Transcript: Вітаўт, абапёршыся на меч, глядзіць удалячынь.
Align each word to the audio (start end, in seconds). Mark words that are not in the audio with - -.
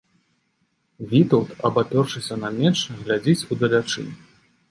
Вітаўт, 1.11 1.49
абапёршыся 1.69 2.35
на 2.45 2.49
меч, 2.57 2.73
глядзіць 3.01 3.47
удалячынь. 3.57 4.11